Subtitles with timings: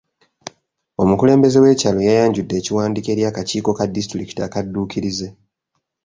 [1.01, 5.27] Omukulembeze w'ekyalo yayanjudde ekiwandiiko eri akakiiko ka disitulikiti akadduukirize.